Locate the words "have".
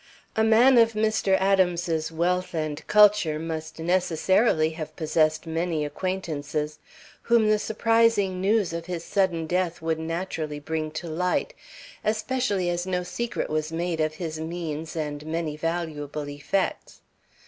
4.71-4.95